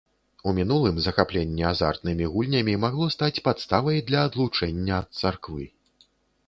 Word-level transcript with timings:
У 0.49 0.53
мінулым 0.59 0.95
захапленне 1.07 1.67
азартнымі 1.73 2.31
гульнямі 2.33 2.73
магло 2.87 3.11
стаць 3.17 3.43
падставай 3.49 4.03
для 4.09 4.27
адлучэння 4.31 4.93
ад 5.03 5.09
царквы. 5.23 5.63